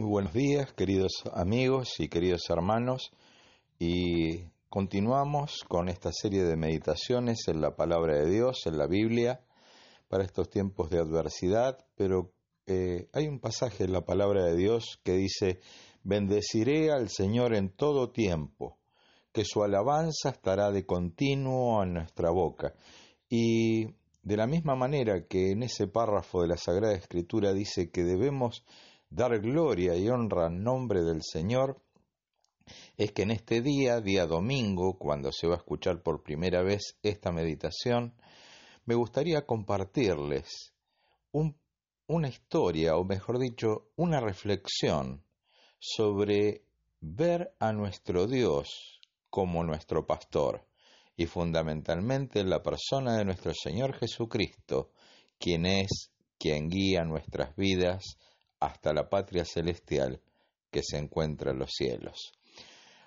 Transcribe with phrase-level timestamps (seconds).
[0.00, 3.12] Muy buenos días, queridos amigos y queridos hermanos,
[3.78, 9.44] y continuamos con esta serie de meditaciones en la palabra de Dios, en la Biblia,
[10.08, 12.32] para estos tiempos de adversidad, pero
[12.66, 15.60] eh, hay un pasaje en la palabra de Dios que dice,
[16.02, 18.78] bendeciré al Señor en todo tiempo,
[19.32, 22.72] que su alabanza estará de continuo en nuestra boca.
[23.28, 23.84] Y
[24.22, 28.64] de la misma manera que en ese párrafo de la Sagrada Escritura dice que debemos
[29.10, 31.82] dar gloria y honra al nombre del Señor,
[32.96, 36.96] es que en este día, día domingo, cuando se va a escuchar por primera vez
[37.02, 38.14] esta meditación,
[38.84, 40.72] me gustaría compartirles
[41.32, 45.24] una historia, o mejor dicho, una reflexión
[45.78, 46.64] sobre
[47.00, 50.66] ver a nuestro Dios como nuestro pastor
[51.16, 54.90] y fundamentalmente la persona de nuestro Señor Jesucristo,
[55.38, 58.18] quien es quien guía nuestras vidas
[58.60, 60.20] hasta la patria celestial
[60.70, 62.32] que se encuentra en los cielos.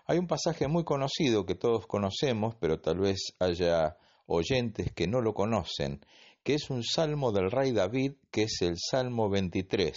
[0.06, 5.22] Hay un pasaje muy conocido que todos conocemos, pero tal vez haya oyentes que no
[5.22, 6.06] lo conocen,
[6.44, 9.95] que es un salmo del rey David, que es el Salmo 23.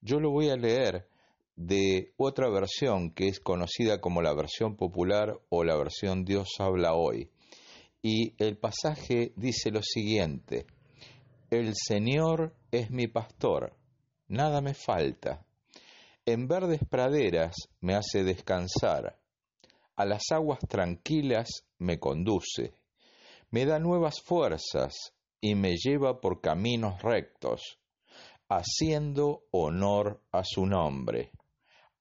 [0.00, 1.08] Yo lo voy a leer
[1.56, 6.94] de otra versión que es conocida como la versión popular o la versión Dios habla
[6.94, 7.30] hoy.
[8.02, 10.66] Y el pasaje dice lo siguiente,
[11.50, 13.79] El Señor es mi pastor
[14.30, 15.44] nada me falta.
[16.24, 19.18] En verdes praderas me hace descansar,
[19.96, 22.74] a las aguas tranquilas me conduce,
[23.50, 27.78] me da nuevas fuerzas y me lleva por caminos rectos,
[28.48, 31.32] haciendo honor a su nombre.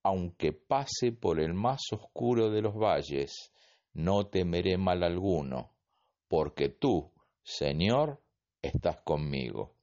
[0.04, 3.52] Aunque pase por el más oscuro de los valles,
[3.94, 5.74] no temeré mal alguno,
[6.28, 7.12] porque tú,
[7.44, 8.22] Señor,
[8.62, 9.79] estás conmigo.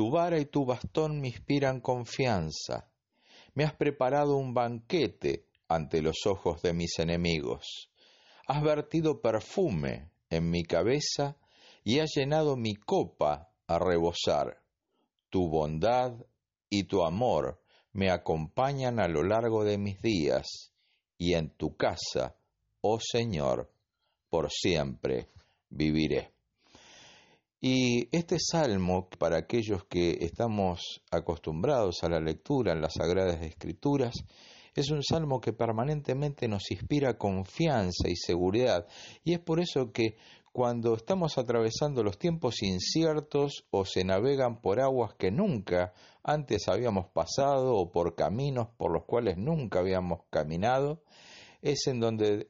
[0.00, 2.90] Tu vara y tu bastón me inspiran confianza.
[3.52, 7.90] Me has preparado un banquete ante los ojos de mis enemigos.
[8.46, 11.36] Has vertido perfume en mi cabeza
[11.84, 14.62] y has llenado mi copa a rebosar.
[15.28, 16.14] Tu bondad
[16.70, 17.60] y tu amor
[17.92, 20.72] me acompañan a lo largo de mis días,
[21.18, 22.36] y en tu casa,
[22.80, 23.70] oh Señor,
[24.30, 25.28] por siempre
[25.68, 26.32] viviré.
[27.60, 34.14] Y este salmo, para aquellos que estamos acostumbrados a la lectura en las Sagradas Escrituras,
[34.74, 38.86] es un salmo que permanentemente nos inspira confianza y seguridad.
[39.24, 40.16] Y es por eso que
[40.52, 45.92] cuando estamos atravesando los tiempos inciertos o se navegan por aguas que nunca
[46.22, 51.02] antes habíamos pasado o por caminos por los cuales nunca habíamos caminado,
[51.62, 52.48] es en donde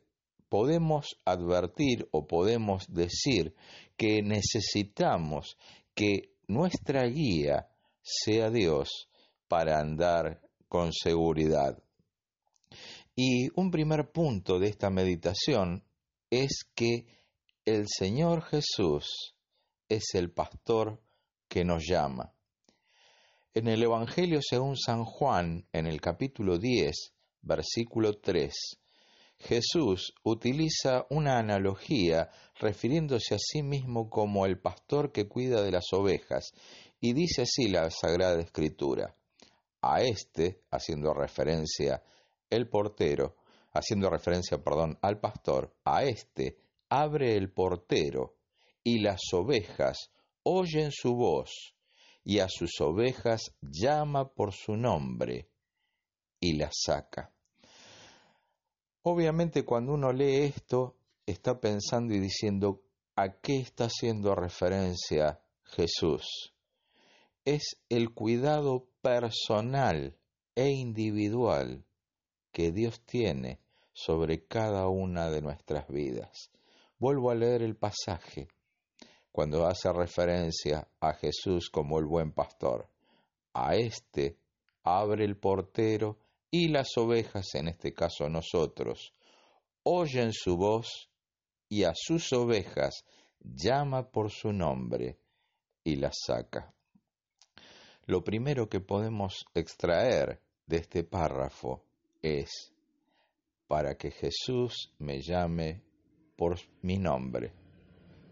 [0.50, 3.54] podemos advertir o podemos decir
[3.96, 5.56] que necesitamos
[5.94, 7.70] que nuestra guía
[8.02, 9.08] sea Dios
[9.48, 11.82] para andar con seguridad.
[13.14, 15.84] Y un primer punto de esta meditación
[16.30, 17.06] es que
[17.64, 19.36] el Señor Jesús
[19.88, 21.00] es el pastor
[21.48, 22.32] que nos llama.
[23.54, 27.12] En el Evangelio según San Juan, en el capítulo 10,
[27.42, 28.52] versículo 3,
[29.40, 35.92] Jesús utiliza una analogía refiriéndose a sí mismo como el pastor que cuida de las
[35.92, 36.52] ovejas,
[37.00, 39.16] y dice así la Sagrada Escritura.
[39.80, 42.02] A este, haciendo referencia
[42.50, 43.36] el portero,
[43.72, 44.60] haciendo referencia,
[45.00, 46.58] al pastor, a este
[46.90, 48.36] abre el portero,
[48.84, 50.10] y las ovejas
[50.42, 51.74] oyen su voz,
[52.22, 55.48] y a sus ovejas llama por su nombre,
[56.38, 57.32] y las saca.
[59.02, 62.82] Obviamente cuando uno lee esto está pensando y diciendo
[63.16, 66.54] a qué está haciendo referencia Jesús.
[67.44, 70.16] Es el cuidado personal
[70.54, 71.84] e individual
[72.52, 73.60] que Dios tiene
[73.92, 76.50] sobre cada una de nuestras vidas.
[76.98, 78.48] Vuelvo a leer el pasaje
[79.32, 82.90] cuando hace referencia a Jesús como el buen pastor.
[83.54, 84.36] A éste
[84.82, 86.18] abre el portero
[86.50, 89.12] y las ovejas, en este caso nosotros,
[89.82, 91.10] oyen su voz
[91.68, 93.04] y a sus ovejas
[93.40, 95.18] llama por su nombre
[95.84, 96.74] y las saca.
[98.06, 101.84] Lo primero que podemos extraer de este párrafo
[102.22, 102.72] es
[103.68, 105.82] para que Jesús me llame
[106.36, 107.52] por mi nombre.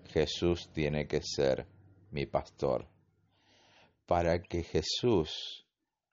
[0.09, 1.67] Jesús tiene que ser
[2.11, 2.89] mi pastor.
[4.07, 5.65] Para que Jesús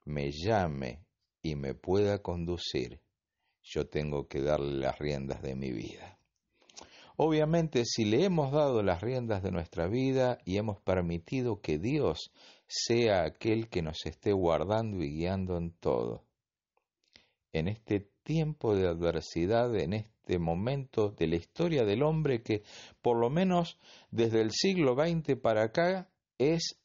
[0.04, 1.05] me llame
[1.46, 3.02] y me pueda conducir,
[3.62, 6.18] yo tengo que darle las riendas de mi vida.
[7.18, 12.32] Obviamente, si le hemos dado las riendas de nuestra vida y hemos permitido que Dios
[12.66, 16.26] sea aquel que nos esté guardando y guiando en todo.
[17.54, 22.64] En este tiempo de adversidad, en este momento de la historia del hombre que
[23.04, 23.78] por lo menos
[24.10, 26.10] desde el siglo XX para acá
[26.40, 26.80] es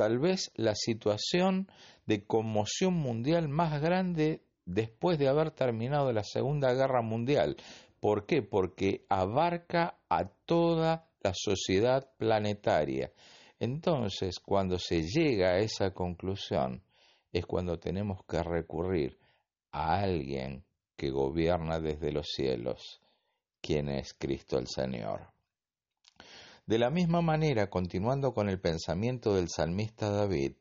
[0.00, 1.68] tal vez la situación
[2.06, 7.58] de conmoción mundial más grande después de haber terminado la Segunda Guerra Mundial.
[8.00, 8.40] ¿Por qué?
[8.40, 13.12] Porque abarca a toda la sociedad planetaria.
[13.58, 16.82] Entonces, cuando se llega a esa conclusión,
[17.30, 19.18] es cuando tenemos que recurrir
[19.70, 20.64] a alguien
[20.96, 23.02] que gobierna desde los cielos,
[23.60, 25.28] quien es Cristo el Señor.
[26.70, 30.52] De la misma manera, continuando con el pensamiento del salmista David,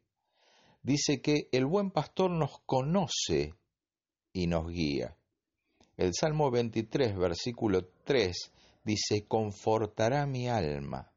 [0.81, 3.53] dice que el buen pastor nos conoce
[4.33, 5.15] y nos guía.
[5.97, 8.35] El Salmo 23, versículo 3,
[8.83, 11.11] dice, confortará mi alma,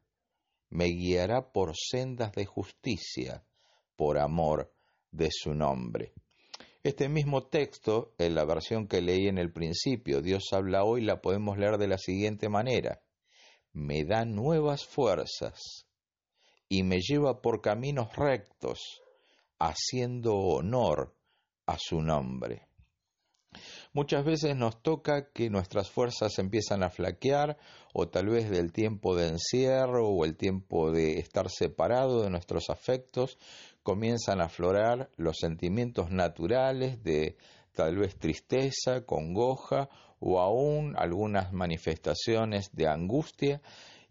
[0.69, 3.43] me guiará por sendas de justicia,
[3.95, 4.75] por amor
[5.09, 6.13] de su nombre.
[6.83, 11.19] Este mismo texto, en la versión que leí en el principio, Dios habla hoy, la
[11.19, 13.01] podemos leer de la siguiente manera.
[13.73, 15.87] Me da nuevas fuerzas
[16.69, 19.01] y me lleva por caminos rectos,
[19.59, 21.15] haciendo honor
[21.65, 22.67] a su nombre.
[23.93, 27.57] Muchas veces nos toca que nuestras fuerzas empiezan a flaquear
[27.93, 32.69] o tal vez del tiempo de encierro o el tiempo de estar separado de nuestros
[32.69, 33.37] afectos
[33.83, 37.37] comienzan a aflorar los sentimientos naturales de
[37.73, 39.89] tal vez tristeza, congoja
[40.19, 43.61] o aún algunas manifestaciones de angustia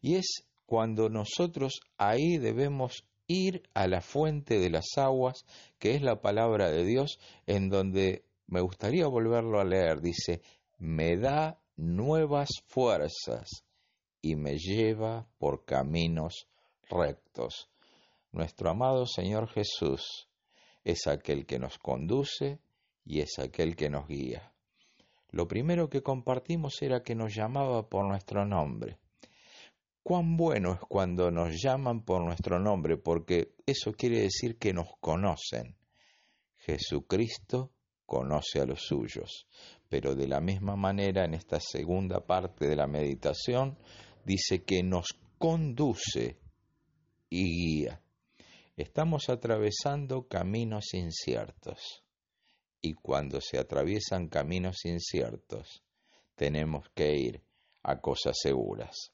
[0.01, 5.45] y es cuando nosotros ahí debemos ir a la fuente de las aguas,
[5.79, 10.43] que es la palabra de Dios, en donde me gustaría volverlo a leer, dice,
[10.79, 13.65] me da nuevas fuerzas
[14.21, 16.49] y me lleva por caminos
[16.91, 17.72] rectos.
[18.33, 20.29] Nuestro amado Señor Jesús
[20.85, 22.61] es aquel que nos conduce
[23.05, 24.53] y es aquel que nos guía.
[25.31, 28.99] Lo primero que compartimos era que nos llamaba por nuestro nombre.
[30.03, 34.89] Cuán bueno es cuando nos llaman por nuestro nombre, porque eso quiere decir que nos
[35.01, 35.77] conocen.
[36.57, 37.73] Jesucristo
[38.07, 39.47] conoce a los suyos.
[39.89, 43.79] Pero de la misma manera, en esta segunda parte de la meditación,
[44.25, 46.39] dice que nos conduce
[47.29, 48.03] y guía.
[48.77, 52.03] Estamos atravesando caminos inciertos.
[52.81, 55.85] Y cuando se atraviesan caminos inciertos,
[56.35, 57.43] tenemos que ir
[57.83, 59.13] a cosas seguras.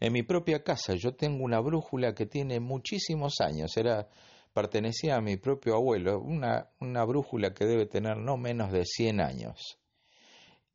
[0.00, 4.08] En mi propia casa yo tengo una brújula que tiene muchísimos años, era
[4.52, 9.20] pertenecía a mi propio abuelo, una, una brújula que debe tener no menos de 100
[9.20, 9.78] años.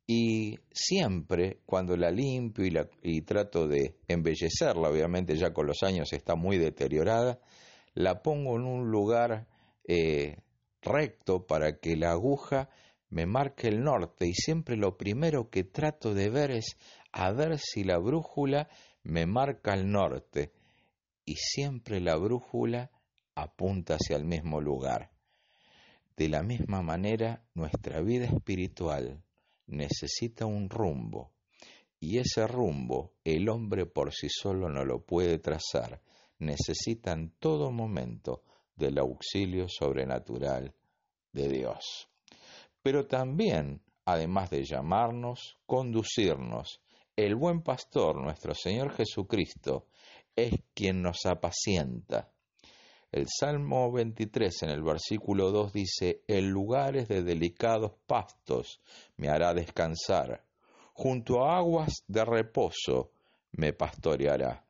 [0.04, 5.82] Y siempre cuando la limpio y, la, y trato de embellecerla, obviamente ya con los
[5.82, 7.38] años está muy deteriorada,
[7.98, 9.48] la pongo en un lugar
[9.82, 10.36] eh,
[10.82, 12.68] recto para que la aguja
[13.08, 16.76] me marque el norte y siempre lo primero que trato de ver es
[17.10, 18.68] a ver si la brújula
[19.02, 20.52] me marca el norte.
[21.24, 22.92] Y siempre la brújula
[23.34, 25.10] apunta hacia el mismo lugar.
[26.16, 29.24] De la misma manera, nuestra vida espiritual
[29.66, 31.32] necesita un rumbo,
[31.98, 36.00] y ese rumbo el hombre por sí solo no lo puede trazar,
[36.38, 38.42] necesita en todo momento
[38.74, 40.74] del auxilio sobrenatural
[41.32, 42.08] de Dios.
[42.82, 46.80] Pero también, además de llamarnos, conducirnos,
[47.16, 49.86] el buen pastor, nuestro Señor Jesucristo,
[50.36, 52.30] es quien nos apacienta,
[53.10, 58.82] el Salmo 23 en el versículo 2 dice, en lugares de delicados pastos
[59.16, 60.44] me hará descansar,
[60.92, 63.12] junto a aguas de reposo
[63.52, 64.67] me pastoreará.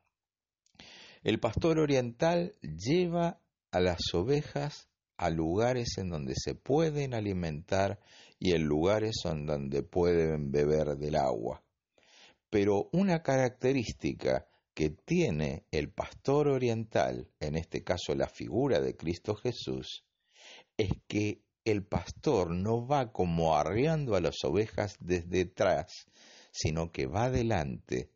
[1.21, 7.99] El pastor oriental lleva a las ovejas a lugares en donde se pueden alimentar
[8.39, 11.61] y en lugares en donde pueden beber del agua.
[12.49, 19.35] Pero una característica que tiene el pastor oriental, en este caso la figura de Cristo
[19.35, 20.05] Jesús,
[20.77, 26.05] es que el pastor no va como arriando a las ovejas desde atrás,
[26.51, 28.09] sino que va adelante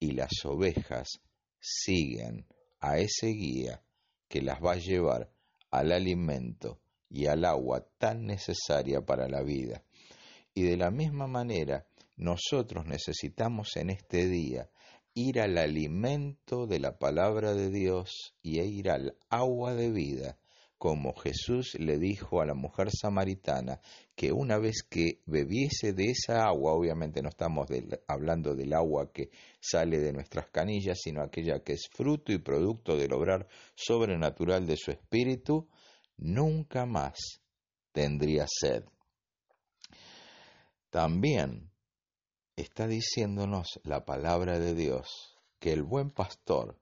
[0.00, 1.20] y las ovejas
[1.60, 2.46] siguen
[2.80, 3.82] a ese guía
[4.28, 5.30] que las va a llevar
[5.70, 9.84] al alimento y al agua tan necesaria para la vida.
[10.54, 11.86] Y de la misma manera,
[12.16, 14.70] nosotros necesitamos en este día
[15.14, 20.38] ir al alimento de la palabra de Dios y ir al agua de vida
[20.80, 23.82] como Jesús le dijo a la mujer samaritana
[24.16, 27.68] que una vez que bebiese de esa agua, obviamente no estamos
[28.08, 29.28] hablando del agua que
[29.60, 34.78] sale de nuestras canillas, sino aquella que es fruto y producto del obrar sobrenatural de
[34.78, 35.68] su espíritu,
[36.16, 37.42] nunca más
[37.92, 38.84] tendría sed.
[40.88, 41.70] También
[42.56, 46.78] está diciéndonos la palabra de Dios que el buen pastor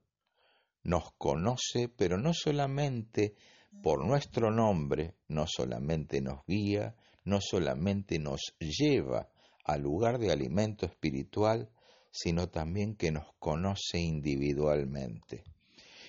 [0.84, 3.34] nos conoce, pero no solamente
[3.82, 9.28] por nuestro nombre, no solamente nos guía, no solamente nos lleva
[9.64, 11.70] al lugar de alimento espiritual,
[12.10, 15.44] sino también que nos conoce individualmente.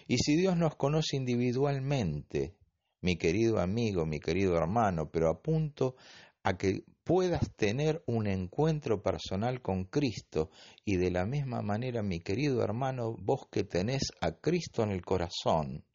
[0.08, 2.56] Y si Dios nos conoce individualmente,
[3.02, 5.96] mi querido amigo, mi querido hermano, pero apunto
[6.44, 10.50] a que puedas tener un encuentro personal con Cristo
[10.86, 15.04] y de la misma manera, mi querido hermano, vos que tenés a Cristo en el
[15.04, 15.86] corazón,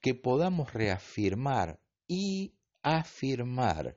[0.00, 3.96] que podamos reafirmar y afirmar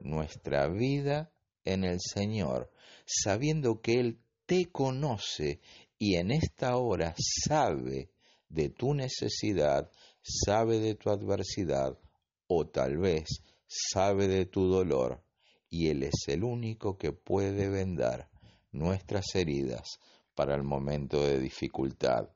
[0.00, 1.30] nuestra vida
[1.64, 2.72] en el Señor,
[3.04, 5.60] sabiendo que Él te conoce
[5.98, 7.14] y en esta hora
[7.46, 8.10] sabe
[8.48, 9.90] de tu necesidad,
[10.22, 11.98] sabe de tu adversidad
[12.46, 15.22] o tal vez sabe de tu dolor
[15.68, 18.28] y Él es el único que puede vendar
[18.72, 20.00] nuestras heridas
[20.34, 22.30] para el momento de dificultad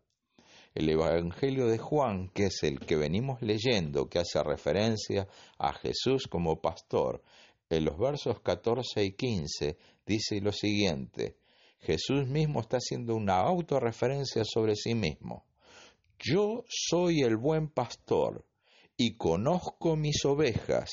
[0.74, 5.28] el Evangelio de Juan, que es el que venimos leyendo, que hace referencia
[5.58, 7.22] a Jesús como pastor,
[7.70, 11.36] en los versos 14 y 15 dice lo siguiente,
[11.80, 15.44] Jesús mismo está haciendo una autorreferencia sobre sí mismo.
[16.18, 18.44] Yo soy el buen pastor
[18.96, 20.90] y conozco mis ovejas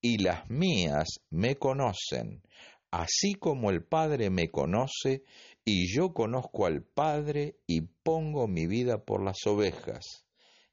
[0.00, 2.42] y las mías me conocen,
[2.90, 5.24] así como el Padre me conoce
[5.68, 10.24] y yo conozco al Padre y pongo mi vida por las ovejas.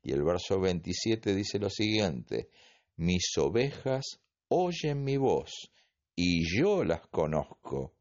[0.03, 2.49] Y el verso 27 dice lo siguiente,
[2.95, 5.71] mis ovejas oyen mi voz
[6.15, 7.95] y yo las conozco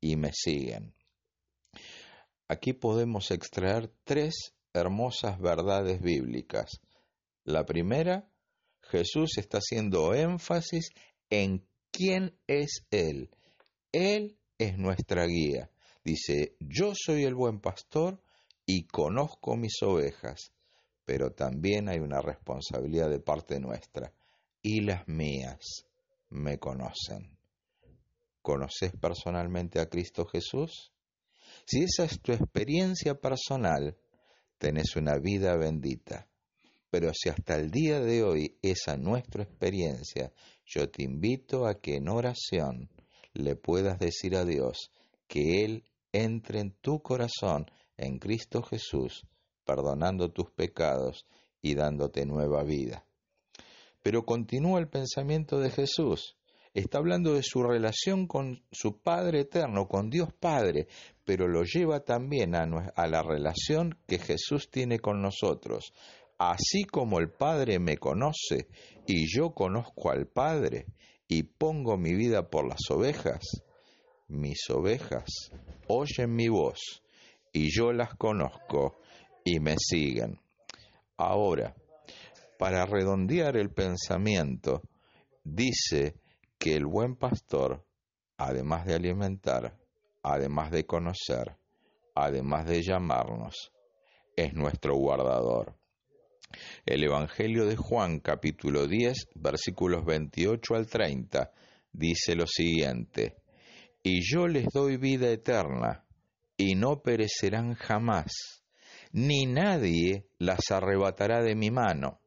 [0.00, 0.94] y me siguen.
[2.48, 6.80] Aquí podemos extraer tres hermosas verdades bíblicas.
[7.44, 8.30] La primera,
[8.80, 10.88] Jesús está haciendo énfasis
[11.28, 13.28] en quién es Él.
[13.92, 15.70] Él es nuestra guía.
[16.04, 18.22] Dice, yo soy el buen pastor
[18.64, 20.52] y conozco mis ovejas,
[21.04, 24.12] pero también hay una responsabilidad de parte nuestra,
[24.62, 25.86] y las mías
[26.28, 27.36] me conocen.
[28.42, 30.92] ¿Conoces personalmente a Cristo Jesús?
[31.66, 33.96] Si esa es tu experiencia personal,
[34.58, 36.28] tenés una vida bendita.
[36.90, 40.32] Pero si hasta el día de hoy esa nuestra experiencia,
[40.64, 42.90] yo te invito a que en oración
[43.32, 44.90] le puedas decir a Dios
[45.28, 49.26] que Él entre en tu corazón en Cristo Jesús,
[49.64, 51.26] perdonando tus pecados
[51.62, 53.04] y dándote nueva vida.
[54.02, 56.36] Pero continúa el pensamiento de Jesús.
[56.72, 60.86] Está hablando de su relación con su Padre eterno, con Dios Padre,
[61.24, 65.92] pero lo lleva también a, a la relación que Jesús tiene con nosotros.
[66.38, 68.68] Así como el Padre me conoce
[69.06, 70.86] y yo conozco al Padre
[71.28, 73.62] y pongo mi vida por las ovejas,
[74.30, 75.50] mis ovejas
[75.88, 77.02] oyen mi voz
[77.52, 79.00] y yo las conozco
[79.44, 80.40] y me siguen.
[81.16, 81.74] Ahora,
[82.58, 84.82] para redondear el pensamiento,
[85.42, 86.14] dice
[86.58, 87.84] que el buen pastor,
[88.36, 89.76] además de alimentar,
[90.22, 91.56] además de conocer,
[92.14, 93.72] además de llamarnos,
[94.36, 95.74] es nuestro guardador.
[96.84, 101.52] El Evangelio de Juan capítulo 10 versículos 28 al 30
[101.92, 103.39] dice lo siguiente,
[104.02, 106.06] y yo les doy vida eterna,
[106.56, 108.32] y no perecerán jamás,
[109.12, 112.20] ni nadie las arrebatará de mi mano.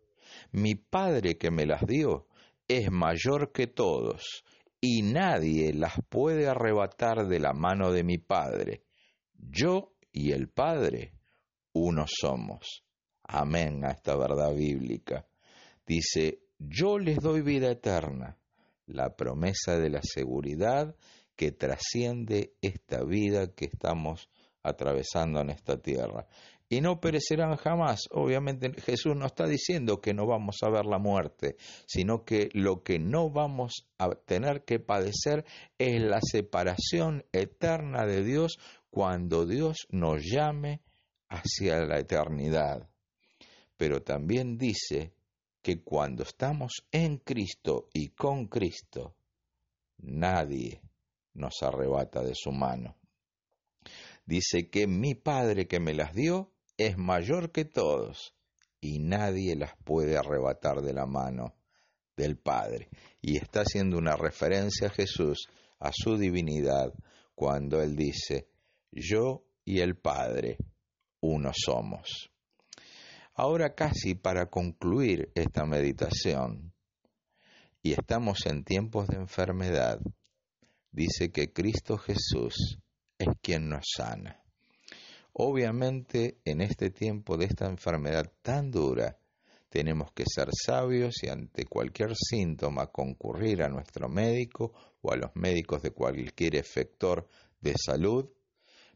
[0.51, 2.27] Mi Padre que me las dio
[2.68, 4.44] es mayor que todos,
[4.82, 8.84] y nadie las puede arrebatar de la mano de mi Padre.
[9.34, 11.13] Yo y el Padre
[11.74, 12.84] uno somos.
[13.24, 15.25] Amén a esta verdad bíblica.
[15.86, 18.38] Dice, yo les doy vida eterna,
[18.86, 20.96] la promesa de la seguridad
[21.35, 24.29] que trasciende esta vida que estamos
[24.61, 26.27] atravesando en esta tierra.
[26.69, 28.07] Y no perecerán jamás.
[28.11, 32.81] Obviamente Jesús no está diciendo que no vamos a ver la muerte, sino que lo
[32.81, 35.45] que no vamos a tener que padecer
[35.77, 38.57] es la separación eterna de Dios
[38.89, 40.81] cuando Dios nos llame
[41.29, 42.89] hacia la eternidad.
[43.77, 45.13] Pero también dice
[45.61, 49.15] que cuando estamos en Cristo y con Cristo,
[49.97, 50.82] nadie
[51.33, 52.97] nos arrebata de su mano.
[54.25, 58.35] Dice que mi Padre que me las dio es mayor que todos
[58.79, 61.55] y nadie las puede arrebatar de la mano
[62.15, 62.89] del Padre.
[63.21, 65.47] Y está haciendo una referencia a Jesús,
[65.79, 66.93] a su divinidad,
[67.35, 68.47] cuando Él dice,
[68.91, 70.57] yo y el Padre,
[71.21, 72.29] uno somos.
[73.35, 76.73] Ahora casi para concluir esta meditación,
[77.81, 79.99] y estamos en tiempos de enfermedad,
[80.93, 82.77] dice que Cristo Jesús
[83.17, 84.39] es quien nos sana.
[85.33, 89.17] Obviamente en este tiempo de esta enfermedad tan dura,
[89.69, 94.71] tenemos que ser sabios y ante cualquier síntoma concurrir a nuestro médico
[95.01, 97.27] o a los médicos de cualquier efector
[97.59, 98.29] de salud,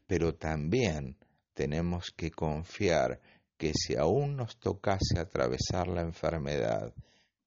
[0.06, 1.16] pero también
[1.52, 3.20] tenemos que confiar
[3.56, 6.94] que si aún nos tocase atravesar la enfermedad,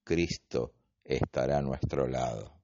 [0.03, 0.73] Cristo
[1.05, 2.60] estará a nuestro lado.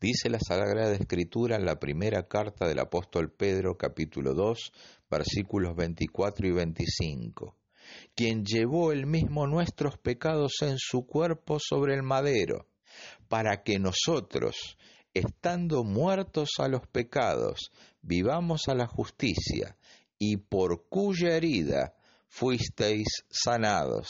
[0.00, 4.72] Dice la Sagrada Escritura en la primera carta del apóstol Pedro capítulo 2
[5.10, 7.56] versículos 24 y 25
[8.14, 12.66] quien llevó el mismo nuestros pecados en su cuerpo sobre el madero,
[13.28, 14.76] para que nosotros,
[15.14, 17.70] estando muertos a los pecados,
[18.02, 19.76] vivamos a la justicia,
[20.18, 21.94] y por cuya herida
[22.28, 24.08] fuisteis sanados,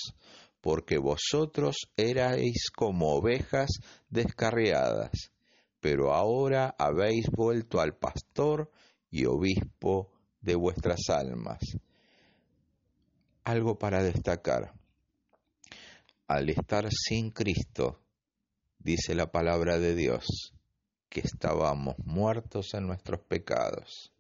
[0.61, 3.71] porque vosotros erais como ovejas
[4.09, 5.30] descarriadas,
[5.81, 8.71] pero ahora habéis vuelto al pastor
[9.11, 11.61] y obispo de vuestras almas
[13.45, 14.73] algo para destacar.
[16.29, 18.01] Al estar sin Cristo,
[18.79, 20.55] dice la palabra de Dios,
[21.09, 24.13] que estábamos muertos en nuestros pecados,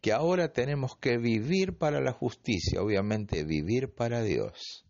[0.00, 4.86] que ahora tenemos que vivir para la justicia, obviamente vivir para Dios,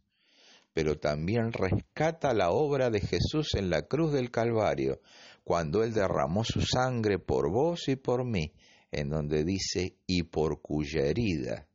[0.73, 5.01] pero también rescata la obra de Jesús en la cruz del Calvario,
[5.47, 8.53] cuando Él derramó su sangre por vos y por mí,
[8.91, 11.69] en donde dice, y por cuya herida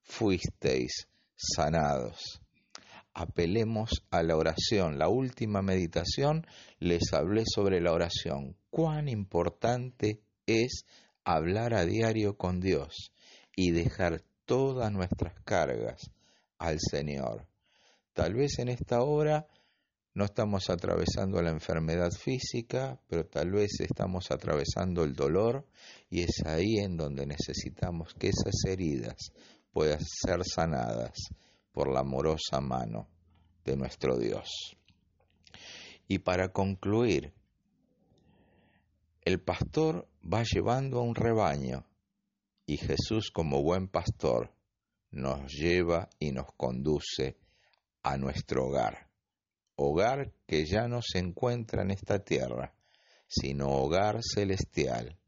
[0.00, 2.40] fuisteis sanados.
[3.12, 5.00] Apelemos a la oración.
[5.00, 6.46] La última meditación
[6.78, 8.56] les hablé sobre la oración.
[8.70, 10.86] Cuán importante es
[11.24, 13.10] hablar a diario con Dios
[13.56, 16.12] y dejar todas nuestras cargas
[16.58, 17.48] al Señor.
[18.12, 19.48] Tal vez en esta hora
[20.16, 25.66] no estamos atravesando la enfermedad física, pero tal vez estamos atravesando el dolor
[26.08, 29.30] y es ahí en donde necesitamos que esas heridas
[29.70, 31.18] puedan ser sanadas
[31.70, 33.10] por la amorosa mano
[33.62, 34.48] de nuestro Dios.
[36.08, 37.34] Y para concluir,
[39.20, 41.84] el pastor va llevando a un rebaño
[42.64, 44.50] y Jesús como buen pastor
[45.10, 47.36] nos lleva y nos conduce
[48.02, 49.05] a nuestro hogar.
[49.76, 52.74] Hogar que ya no se encuentra en esta tierra,
[53.28, 55.18] sino hogar celestial,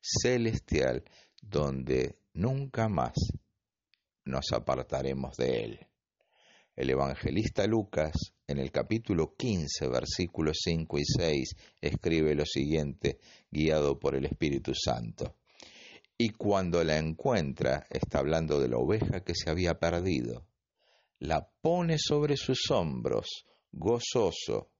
[0.00, 1.04] celestial
[1.42, 3.14] donde nunca más
[4.24, 5.86] nos apartaremos de él.
[6.76, 8.12] El evangelista Lucas,
[8.46, 13.18] en el capítulo 15, versículos 5 y 6, escribe lo siguiente,
[13.50, 15.36] guiado por el Espíritu Santo.
[16.16, 20.46] Y cuando la encuentra, está hablando de la oveja que se había perdido,
[21.18, 24.70] la pone sobre sus hombros, gozoso,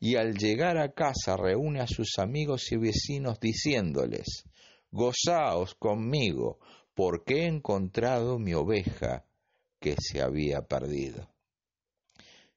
[0.00, 4.44] y al llegar a casa reúne a sus amigos y vecinos diciéndoles,
[4.90, 6.60] Gozaos conmigo,
[6.94, 9.24] porque he encontrado mi oveja
[9.80, 11.34] que se había perdido.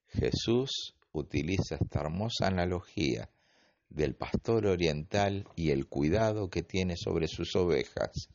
[0.07, 3.29] Jesús utiliza esta hermosa analogía
[3.89, 8.29] del pastor oriental y el cuidado que tiene sobre sus ovejas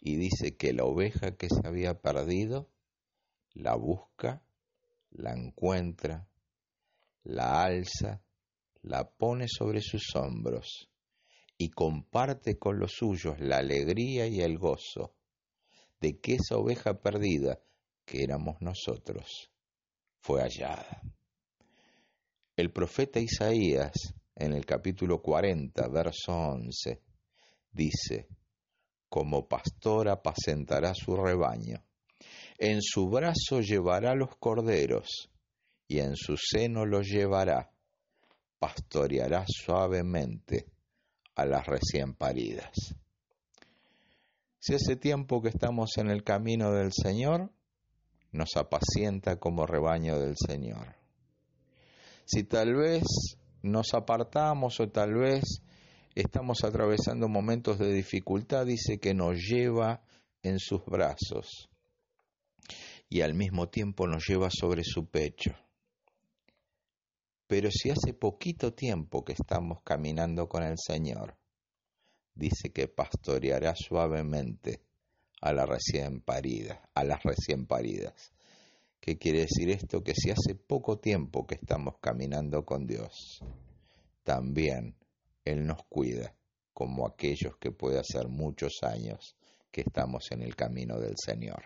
[0.00, 2.70] y dice que la oveja que se había perdido
[3.52, 4.42] la busca,
[5.10, 6.26] la encuentra,
[7.24, 8.22] la alza,
[8.82, 10.88] la pone sobre sus hombros
[11.56, 15.14] y comparte con los suyos la alegría y el gozo
[16.00, 17.60] de que esa oveja perdida,
[18.04, 19.50] que éramos nosotros,
[20.20, 21.00] fue hallada.
[22.56, 23.92] El profeta Isaías,
[24.34, 27.00] en el capítulo 40, verso 11,
[27.70, 28.28] dice,
[29.08, 31.84] como pastor apacentará su rebaño,
[32.58, 35.31] en su brazo llevará los corderos,
[35.88, 37.70] y en su seno los llevará,
[38.58, 40.66] pastoreará suavemente
[41.34, 42.94] a las recién paridas.
[44.58, 47.52] Si hace tiempo que estamos en el camino del Señor,
[48.30, 50.94] nos apacienta como rebaño del Señor.
[52.24, 53.02] Si tal vez
[53.62, 55.62] nos apartamos o tal vez
[56.14, 60.02] estamos atravesando momentos de dificultad, dice que nos lleva
[60.42, 61.68] en sus brazos
[63.08, 65.54] y al mismo tiempo nos lleva sobre su pecho.
[67.52, 71.36] Pero si hace poquito tiempo que estamos caminando con el Señor,
[72.34, 74.80] dice que pastoreará suavemente
[75.42, 78.32] a la recién parida, a las recién paridas.
[79.00, 80.02] ¿Qué quiere decir esto?
[80.02, 83.42] Que si hace poco tiempo que estamos caminando con Dios,
[84.22, 84.96] también
[85.44, 86.34] Él nos cuida,
[86.72, 89.36] como aquellos que puede hacer muchos años
[89.70, 91.62] que estamos en el camino del Señor.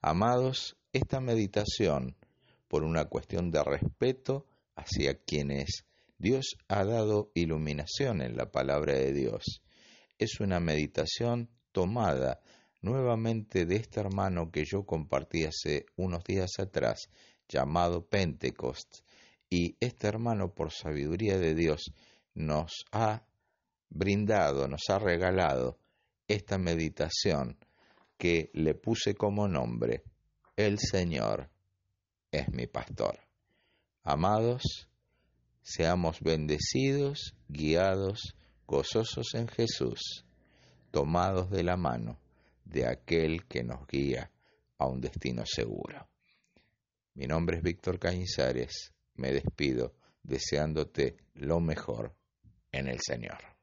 [0.00, 2.14] Amados, esta meditación,
[2.68, 5.84] por una cuestión de respeto hacia quienes
[6.18, 9.62] Dios ha dado iluminación en la palabra de Dios,
[10.18, 12.40] es una meditación tomada
[12.80, 17.08] nuevamente de este hermano que yo compartí hace unos días atrás,
[17.48, 19.00] llamado Pentecost,
[19.50, 21.92] y este hermano, por sabiduría de Dios,
[22.34, 23.26] nos ha
[23.88, 25.78] brindado, nos ha regalado
[26.26, 27.58] esta meditación
[28.18, 30.02] que le puse como nombre,
[30.56, 31.50] El Señor
[32.30, 33.18] es mi pastor.
[34.06, 34.86] Amados,
[35.62, 38.36] seamos bendecidos, guiados,
[38.66, 40.26] gozosos en Jesús,
[40.90, 42.20] tomados de la mano
[42.66, 44.30] de aquel que nos guía
[44.76, 46.06] a un destino seguro.
[47.14, 52.14] Mi nombre es Víctor Cañizares, me despido deseándote lo mejor
[52.72, 53.53] en el Señor.